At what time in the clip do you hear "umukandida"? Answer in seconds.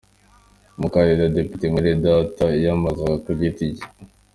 0.77-1.33